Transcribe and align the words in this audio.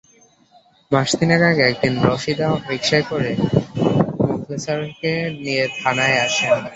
মাস 0.91 1.09
তিনেক 1.19 1.41
আগে 1.49 1.63
একদিন 1.65 1.93
রশিদা 2.07 2.47
রিকশায় 2.69 3.05
করে 3.11 3.31
মোখলেছারকে 4.21 5.11
নিয়ে 5.37 5.63
থানায় 5.77 6.17
আসেন। 6.25 6.61